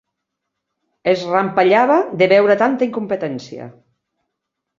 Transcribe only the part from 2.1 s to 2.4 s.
de